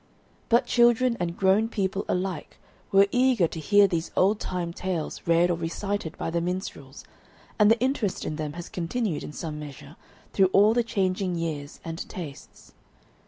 [0.49, 2.57] But children and grown people alike
[2.91, 7.05] were eager to hear these old time tales read or recited by the minstrels,
[7.59, 9.95] and the interest in them has continued in some measure
[10.33, 12.73] through all the changing years and tastes.